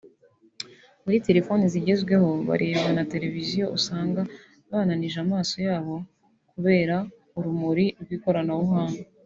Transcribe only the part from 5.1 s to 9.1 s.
amaso yabo kubera urumuri rw’ikoranabuhanga